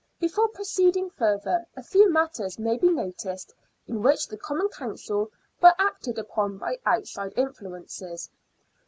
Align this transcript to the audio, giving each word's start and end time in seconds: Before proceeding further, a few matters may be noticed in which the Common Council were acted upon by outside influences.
Before 0.19 0.47
proceeding 0.47 1.11
further, 1.11 1.67
a 1.77 1.83
few 1.83 2.11
matters 2.11 2.57
may 2.57 2.75
be 2.75 2.89
noticed 2.89 3.53
in 3.85 4.01
which 4.01 4.27
the 4.27 4.35
Common 4.35 4.67
Council 4.69 5.31
were 5.61 5.75
acted 5.77 6.17
upon 6.17 6.57
by 6.57 6.79
outside 6.87 7.33
influences. 7.37 8.27